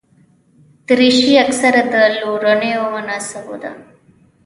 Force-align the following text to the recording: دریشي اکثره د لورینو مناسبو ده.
دریشي 0.87 1.33
اکثره 1.45 1.81
د 1.93 1.95
لورینو 2.19 2.83
مناسبو 2.95 3.55
ده. 3.61 3.71